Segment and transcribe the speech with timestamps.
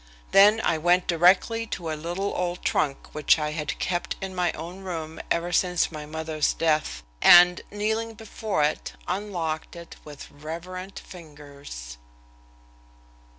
[0.31, 4.51] Then I went directly to a little old trunk which I had kept in my
[4.53, 10.97] own room ever since my mother's death, and, kneeling before it unlocked it with reverent
[10.97, 11.99] fingers.